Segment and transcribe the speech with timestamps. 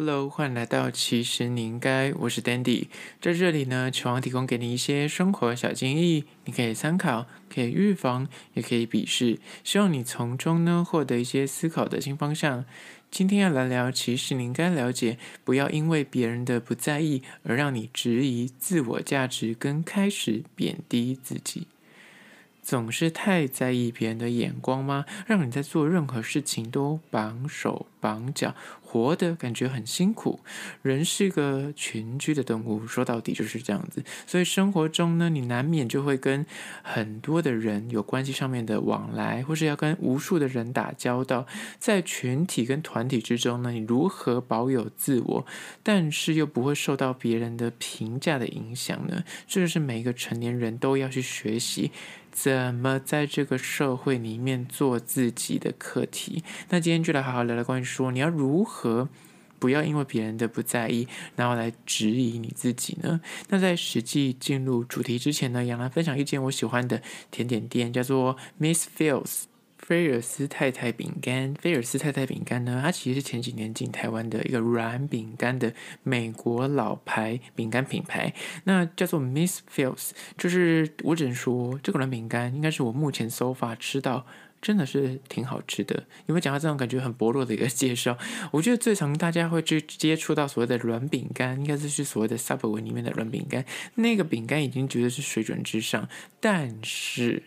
[0.00, 2.86] Hello，欢迎来到其实你应该，我是 Dandy，
[3.20, 12.64] 在这里呢，期望提供给你一些生活小建议，你可以参考，可以预防，也可以鄙视，希望你从中呢获得一些思考的新方向。
[13.10, 21.66] 今天要来聊，其实你应该了解，不要因为别人的不在意而让你质疑自我价值，跟开始贬低自己。
[22.68, 25.06] 总是太在意别人的眼光吗？
[25.26, 30.40] 让你在做任何事情都绑手绑脚，活得感觉很辛苦。
[30.82, 34.04] 人是个群居的动物，说到底就是这样子。
[34.26, 36.44] 所以生活中呢，你难免就会跟
[36.82, 41.46] 很多的人有关系上面的往来，或是要跟无数的人打交道。
[41.78, 45.46] 在群体跟团体之中呢，你如何保有自我，
[45.82, 49.24] 但是又不会受到别人的评价的影响呢？
[49.46, 51.90] 这就是每一个成年人都要去学习。
[52.40, 56.44] 怎么在这个社会里面做自己的课题？
[56.68, 59.08] 那今天就来好好聊聊关于说，你要如何
[59.58, 63.20] 不要因为别人的不在意，然后来质疑你自己呢？
[63.48, 69.46] 那在实际进入主题之前呢，杨澜分享一间我喜欢的甜点店，叫做 Miss Fields。
[69.78, 78.34] 菲尔斯太太饼干，菲尔斯太太饼干呢，它其实是前几年进台湾的一个软饼干的美国老牌饼干品牌，
[78.64, 84.26] 那叫做 Miss Phil's，就是我只能说这个软饼干应该是我目前 so far 吃到
[84.60, 85.94] 真的是挺好吃的。
[86.26, 88.18] 有没有讲到这种感觉很薄弱的一个介绍？
[88.50, 96.08] 我觉得最常大家会去接触到所谓的软饼干，应该是去所谓的 Subway 里面的软饼干，那个饼干已经绝对是水准之上，
[96.40, 97.44] 但是。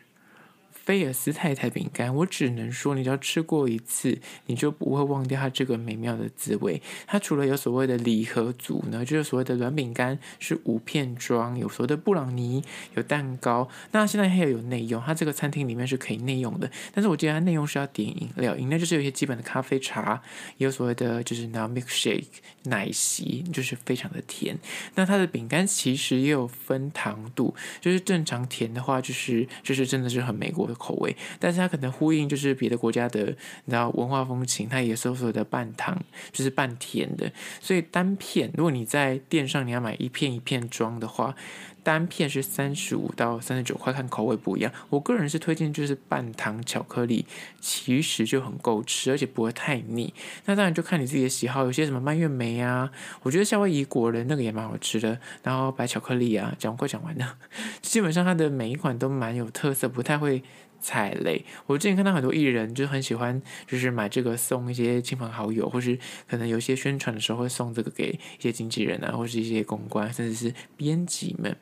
[0.92, 6.82] 菲尔斯太太饼干，我只能说，你只要吃过一次，你就不会忘掉它这个美妙的滋味。
[7.08, 12.62] 它除了有所谓的礼盒组呢，就是所谓的软饼干是五片装，有所谓的布朗尼，
[12.96, 13.70] 有蛋糕。
[13.94, 16.70] 那现在还有有内用，它这个餐厅里面是可以内用的。
[16.94, 20.22] 但是我记得它内用是要点饮料，饮料就是有一些基本的咖啡茶，
[20.58, 22.26] 也有所谓的就是拿 milkshake
[22.64, 24.60] 奶昔，就是非常的甜。
[24.96, 30.76] 那它的饼干其实也有分糖度，就是正常甜的话，就是就是真的是很美国的。
[30.82, 33.24] 口味，但是它可能呼应就是别的国家的，
[33.66, 35.96] 你知道文化风情，它也是所谓的半糖，
[36.32, 37.32] 就是半甜的。
[37.60, 41.36] 所以单片，如果你在店上你要买一片一片装的话，
[41.84, 44.72] 单片是三十五到三十九块，看口味不一样。
[44.90, 47.26] 我个人是推荐就是半糖巧克力，
[47.60, 50.14] 其实就很够吃，而且不会太腻。
[50.46, 52.92] 那当然就看你自己的喜好，有些什么蔓越莓啊，
[53.24, 55.20] 我觉得夏威夷果仁那个也蛮好吃的。
[55.42, 57.38] 然后白巧克力啊，讲快讲完了，
[57.82, 60.44] 基本上它的每一款都蛮有特色，不太会
[60.82, 61.46] 踩雷。
[61.68, 65.98] 我之前看到很多艺人就很喜欢，就是买这个送一些亲朋好友，或是
[66.28, 71.56] 可能有些宣传的时候会送这个给一些经纪人啊，或是一些公关，甚至是编辑们。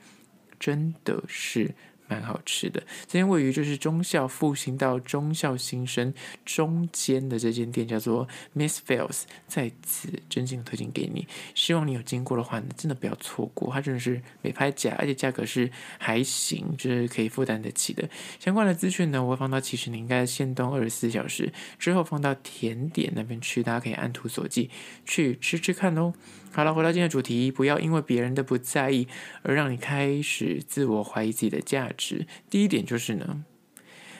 [0.59, 1.73] 真的是
[2.09, 2.81] 蛮好吃的。
[3.05, 11.25] 这间位于就是忠孝复兴到忠孝新生中间的这间店叫做 Miss Phil's，在此真心推荐给你。
[11.53, 13.71] 希望你有经过的话，真的不要错过。
[13.71, 18.09] 它真的是没拍假，而且价格是还行，就是可以负担得起的。
[18.39, 24.69] 相关的资讯呢，我会放到其实你应该先动二十四小时之后放到甜点那边去，大家可以按图索骥
[25.05, 26.13] 去吃吃看哦。
[26.51, 29.07] 好了，回到今天的主题，不要因为别人的不在意
[29.43, 32.25] 而让你开始自我怀疑自己的价值。
[32.49, 33.45] 第一点就是呢，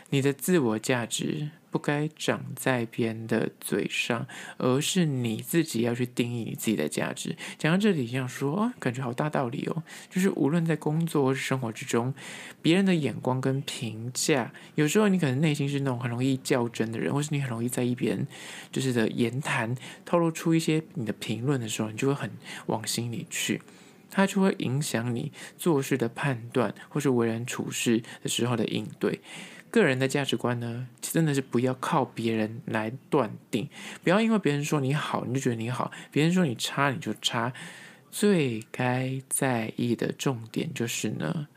[0.09, 1.50] 你的自我价值。
[1.72, 4.25] 不该长在别人的嘴上，
[4.58, 7.36] 而是你自己要去定义你自己的价值。
[7.59, 9.84] 讲到这里，想说啊，感觉好大道理哦。
[10.09, 12.12] 就是无论在工作或是生活之中，
[12.59, 18.26] 别人的眼光跟评价，有时候你可能内心是那种很容易较真的人，或是你很容易在意别人
[18.72, 22.31] 就是的言谈，透露出一些你的评论的时候，你就会很
[22.66, 23.62] 往心里去，
[24.09, 29.22] 它就会影响你做事的判断，或是为人处事的时候的应对。
[29.72, 33.69] 个人的价值观呢，真的是不要靠别人来断定，
[34.03, 37.53] 不要因为别人说你好，你就觉得你好；别人说你差，你就差。
[38.12, 41.47] 最该在意的重点就是呢，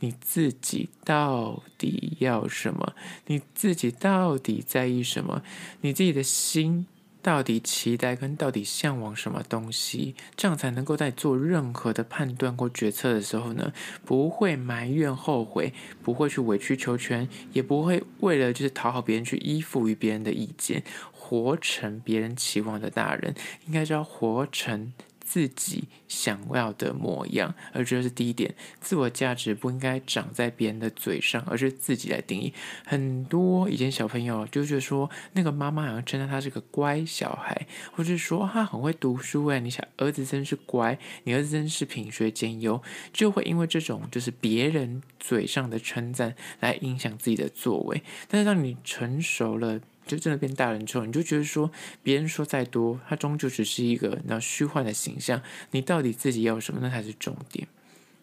[0.00, 2.94] 你自己到底要什么？
[3.26, 5.42] 你自己到底在意什么？
[5.80, 6.86] 你自己的心。
[7.22, 13.72] 到底期待跟到底向往什么东西，这样才能够在做任何的判断或决策的时候呢，
[14.04, 20.82] 不会埋怨后悔，不会去委曲求全，也不会为了就是讨好别人去依附于别人的意见，
[21.12, 23.34] 活成别人期望的大人，
[23.66, 24.92] 应该是要活成。
[25.24, 28.54] 自己想要的模样，而这是第一点。
[28.80, 32.52] 自我价值不应该长在别人的嘴上，而是自己来定义。
[32.84, 42.82] 很多以前小朋友就觉得说，那个妈妈好像称赞他是个乖小孩，或者说他很会读书，哎，你想儿子真是乖，你儿子真是品学兼优，
[43.12, 48.02] 就会因为这种就是别人嘴上的称赞来影响自己的作为。
[48.28, 49.80] 但是当你成熟了。
[50.06, 51.70] 就真的变大人之后，你就觉得说，
[52.02, 55.42] 别人说再多，他终究只是一个那虚幻的形象。
[55.70, 57.66] 你到底自己要什么，那才是重点。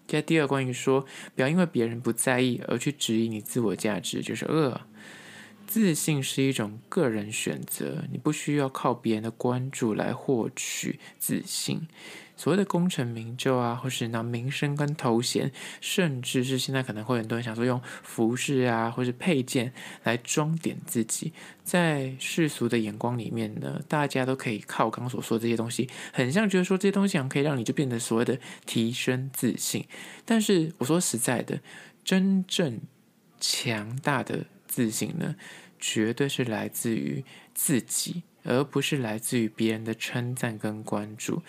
[0.08, 1.06] 接第二，关于说，
[1.36, 4.82] 不要因为别人不在意而去质疑你自我价值，就是恶。
[5.68, 11.88] 自信是一种个人选择，你不需要靠别人的关注来获取自信。
[12.40, 15.52] 所谓的功成名就啊，或是拿名声跟头衔，
[15.82, 21.34] 甚至是现在可能会很多人想说用服饰啊，或是配件来装点自己，
[21.66, 29.86] 在世俗的眼光里面呢，大家都可以靠刚刚所说这些东西，很像觉得说这些东西可以让你就变得所谓的提升自信。
[30.24, 31.60] 但是我说实在的，
[32.06, 32.80] 真正
[33.40, 34.46] 强大的。
[34.72, 35.36] 自信呢，
[35.80, 37.26] 绝对是来自于
[37.56, 38.22] 自己。
[38.44, 41.42] 而不是来自于别人的称赞跟关注，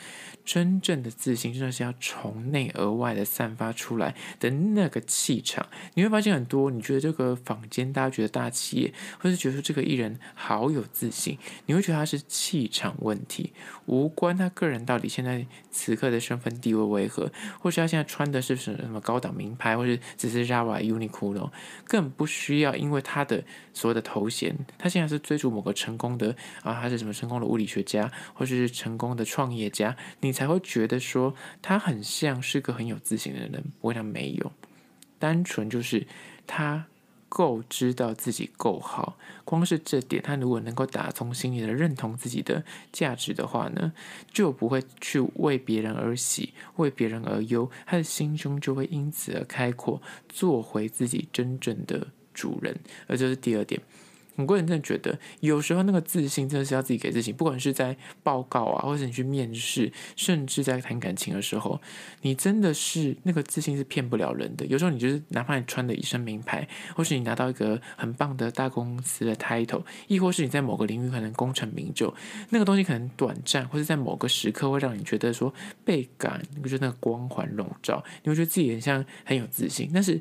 [0.45, 5.67] 真正的自信真的是要从内而外的散发出来的那个气场。
[5.95, 13.53] 你会发现很多，你觉得这个坊间大家觉得大企业，或是觉得说这个艺人好有自信，你会觉得他是气场问题，
[13.91, 17.29] 无关他个人到底现在此刻的身份地位为何，
[17.59, 21.51] 或是他现在穿的是什么高档名牌，或是只是 Java、Uniqlo，
[21.85, 23.43] 更不需要因为他的
[23.75, 26.81] 所有的头衔，他现在是追逐某个成功的啊。
[26.81, 33.65] 他是什么成功的物理学家，或者是成功的创业家，你才会觉得说他很像是个很有自信的人。
[33.81, 34.53] 我想没有，
[35.19, 36.07] 单纯就是
[36.47, 36.87] 他
[37.31, 43.93] 够知道自己够好，光是这点，他如果能够打从心里的认同自己的价值的话呢，
[44.33, 52.77] 就不会去为别人而喜，为别人而忧，他的心胸就会因此而开阔，做回自己真正的主人。
[53.07, 53.81] 而这是第二点。
[54.37, 57.33] 很多人真的觉得，有时候那个自信真的是要自己给自己。
[57.33, 61.81] 不管是在报告啊，或者你去面试，甚至在谈感情的时候，
[62.23, 64.65] 你真的是那个自信是骗不了人的。
[64.67, 72.13] 有时候你就是哪怕你穿的一身名牌，或是你拿到一个很棒的大公司的 title，亦或是你在某个领域可能功成名就，
[72.51, 75.53] 那个东西可能短暂，或者在某个时刻会让你觉得说
[75.85, 80.21] 倍感，就是那个光环笼罩，你会觉得自己很像很有自信，但是。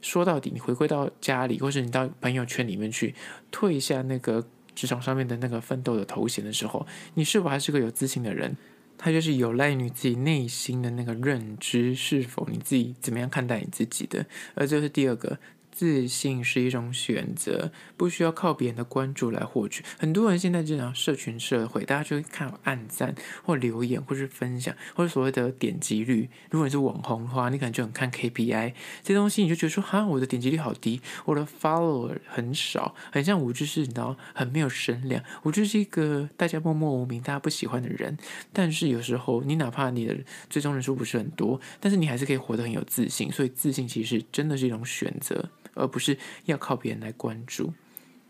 [0.00, 3.14] 说到底，你回归到家里，或是你到朋友圈里面去，
[3.50, 8.56] 退一下那个职场上面的那个奋斗的头衔的时候，你是否还是个有自信的人？
[8.96, 14.26] 他就是有赖于你自己内心的那个认知，是否你自己怎么样看待你自己的？
[14.54, 15.38] 而这是第二个。
[15.78, 19.84] 自信是一种选择，不需要靠别人的关注来获取。
[19.96, 23.14] 很多人现在这样社群社会，大家就会看按赞
[23.44, 26.28] 或留言，或是分享，或者所谓的点击率。
[26.50, 28.72] 如果你是网红的话，你可能就很看 KPI
[29.04, 38.18] 这些东西，你就觉得说，哈，我的点击率好低，我的 follower 很少，很像我就是你知道很没有声量，我就是一个大家默默无名、大家不喜欢的人。
[38.52, 40.16] 但是有时候，你哪怕你的
[40.50, 43.30] 最终人数不是很多，但是你还是可以活得很有自信。
[43.30, 45.48] 所以，自信其实真的是一种选择。
[45.78, 47.72] 而不是要靠别人来关注。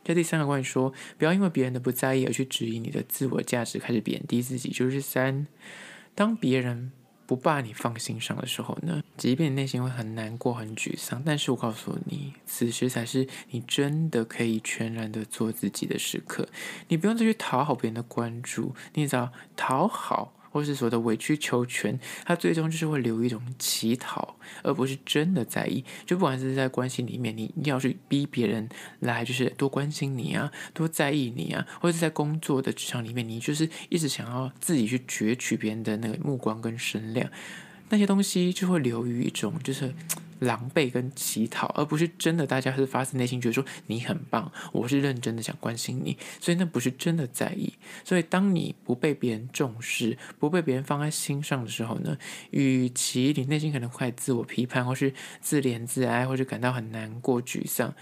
[0.05, 4.71] 这第三个关于说，不要因为别人的不在意而去质疑你的自我价值，开始贬低自己。
[4.71, 5.47] 就是三，
[6.15, 6.93] 当别人
[7.27, 16.49] 不把你放心上的时候呢，即便你内心会很难过、很沮丧，但是我告诉你，此时才是你真的可以全然的做自己的时刻。
[16.89, 20.33] 你不用再去讨好别人的关注，你只要讨好。
[20.51, 25.85] 或是所谓的委曲求全，他最终就是会留一种乞讨，而不是真的在意。
[26.07, 28.69] 就不管是在关系里面，你要去逼别人
[29.01, 37.31] 来，就是多关心你啊，多在意你啊，或者在工作的职场里面，你就是一直想要自己去攫取别人的那个目光跟声量，
[37.89, 39.95] 那些东西就会留于一种就是。
[40.41, 47.73] 狼狈跟乞讨，而不是真的，大家是发自内心觉得说你很棒，我是认真的想关心你，所以那不是真的在意。
[48.05, 52.17] 所以当你不被别人重视，不被别人放在心上的时候呢，
[52.51, 57.95] 与其你内心可能会自我批判，或是自怜自哀，或是感到很难过、沮丧，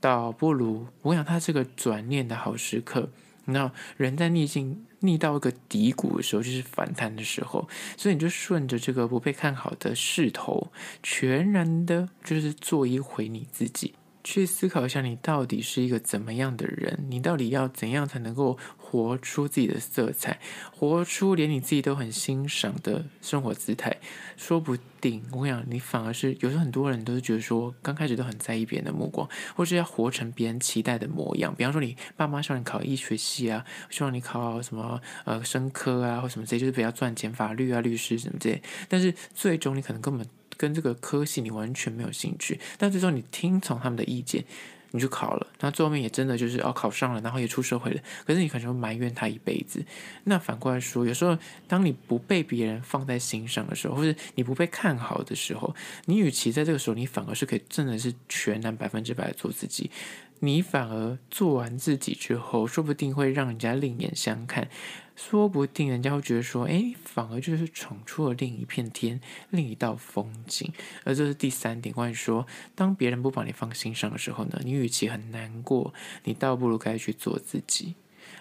[0.00, 3.10] 倒不如我想他是个转念的好时刻。
[3.46, 4.84] 那人在逆境。
[5.06, 10.72] 逆到一个低谷的时候，就是反弹的时候，所以你就顺着这个不被看好的势头，
[11.02, 13.94] 全然的，就是做一回你自己，
[14.26, 20.40] 去思考一下，你到底是一个怎么样的人，你到底要怎样才能够活出自己的色彩，
[20.74, 23.96] 活出连你自己都很欣赏的生活姿态，
[24.36, 31.54] 说不定我跟你讲，你反而是有时候很多人都是觉得说，刚开始都很在意别人的目光，或是要活成别人期待的模样。
[31.54, 38.60] 比方说，你爸妈希望你考医学系啊，希望你考什么呃生科啊，或什么这些，就是比较赚钱，法律啊、律师什么这些。
[38.88, 40.26] 但是最终你可能根本
[40.56, 44.44] 跟这个科系你完全没有兴趣，但最终你听从他们的意见。
[44.92, 48.00] 你就考了，那最后面也真的就是哦考上了，然后也出社会了。
[48.24, 49.84] 可是你可能会埋怨他一辈子。
[50.24, 51.36] 那反过来说，有时候
[51.68, 55.74] 当你不被别人放在心上的时候，或者你不被看好的时候，
[56.06, 59.90] 你与其在这个时候，你反而是可以真的是全然百分之百做自己。
[60.40, 64.68] 你反而做完自己之后，说不定会让人家另眼相看，
[65.14, 70.72] 说不定人家会觉得说，哎，反而就是闯出了另一片天，另一道风景。
[71.04, 77.94] 而这是第三点，关于说，当别人不把你放心上的时候呢，你与其很难过，你倒不如该去做自己。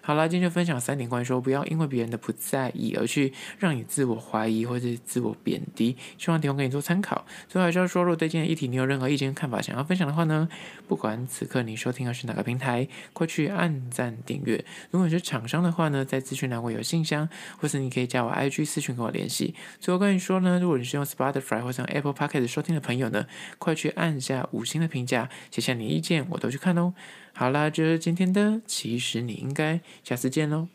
[0.07, 7.25] 好啦，今天就分享三点关于说，不要因为别人的不在意而去让你自我怀疑或者自我贬低，希望提供给你做参考。
[7.49, 10.47] 最后还是要说，如果对今天的议题你有任何意见看法想要分享的话呢，
[10.87, 14.63] 不管此刻你收听的是哪个平台，快去按赞订阅。
[14.91, 19.55] 如果你是厂商的话呢，在资讯栏会有信箱，或是你可以加我 IG 私讯跟我联系。
[19.79, 23.25] 最后跟你说呢，如果你是用 Spotify 或者用 Apple Podcast 收听的朋友呢，
[23.57, 26.93] 快去按下五星的评价，写下你的意见，我都去看哦。
[27.37, 30.69] 好啦，这是今天的，其实你应该下次见喽。